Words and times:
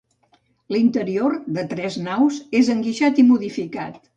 L'interior, 0.75 1.35
de 1.57 1.65
tres 1.75 1.99
naus, 2.07 2.41
és 2.63 2.73
enguixat 2.77 3.25
i 3.25 3.31
modificat. 3.33 4.05